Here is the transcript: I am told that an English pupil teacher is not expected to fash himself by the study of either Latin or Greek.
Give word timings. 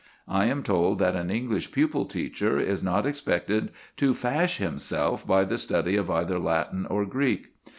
I 0.27 0.45
am 0.45 0.63
told 0.63 0.97
that 0.97 1.15
an 1.15 1.29
English 1.29 1.71
pupil 1.71 2.05
teacher 2.05 2.59
is 2.59 2.83
not 2.83 3.05
expected 3.05 3.69
to 3.97 4.15
fash 4.15 4.57
himself 4.57 5.27
by 5.27 5.43
the 5.43 5.59
study 5.59 5.95
of 5.95 6.09
either 6.09 6.39
Latin 6.39 6.87
or 6.87 7.05
Greek. 7.05 7.51